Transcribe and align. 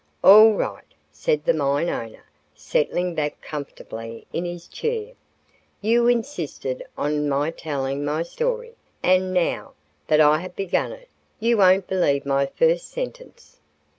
"All 0.23 0.53
right," 0.53 0.95
said 1.11 1.45
the 1.45 1.53
mine 1.53 1.87
owner, 1.87 2.25
settling 2.55 3.13
back 3.13 3.39
comfortably 3.39 4.25
in 4.33 4.45
his 4.45 4.67
chair. 4.67 5.11
"You 5.79 6.07
insisted 6.07 6.83
on 6.97 7.29
my 7.29 7.51
telling 7.51 8.03
my 8.03 8.23
story, 8.23 8.73
and 9.03 9.31
now 9.31 9.73
that 10.07 10.19
I 10.19 10.39
have 10.39 10.55
begun 10.55 10.91
it, 10.91 11.09
you 11.39 11.57
won't 11.57 11.85
believe 11.85 12.25
my 12.25 12.47
first 12.47 12.87
sentence." 12.89 13.59